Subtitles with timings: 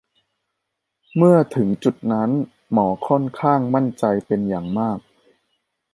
[1.15, 2.29] เมื่อถึงจุดนั้น
[2.71, 4.99] หมอค่อนข้างมั่นใจเป็นอย่างมาก